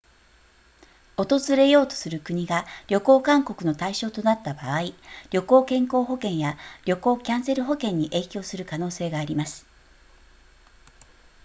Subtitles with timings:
[1.15, 4.93] 訪れようとする国が旅行勧告の対象となった場合
[5.29, 9.63] 旅行健康保険や旅行キャンセル保険に影響する可能性があります